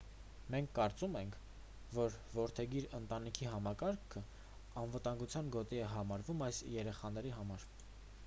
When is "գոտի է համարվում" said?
5.57-6.41